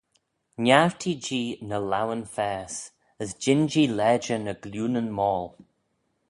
[0.63, 2.79] Niartee-jee ny laueyn faase,
[3.21, 5.45] as jean-jee lajer ny glioonyn moal.